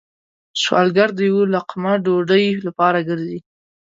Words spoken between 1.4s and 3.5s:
لقمه ډوډۍ لپاره گرځي